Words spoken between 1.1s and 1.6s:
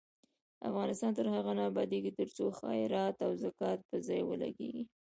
تر هغو